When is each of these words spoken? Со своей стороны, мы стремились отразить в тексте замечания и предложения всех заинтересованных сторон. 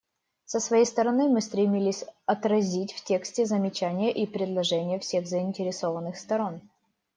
Со 0.45 0.59
своей 0.59 0.85
стороны, 0.87 1.29
мы 1.29 1.41
стремились 1.41 2.05
отразить 2.25 2.91
в 2.91 3.03
тексте 3.03 3.45
замечания 3.45 4.11
и 4.11 4.25
предложения 4.25 4.97
всех 4.97 5.27
заинтересованных 5.27 6.17
сторон. 6.17 6.59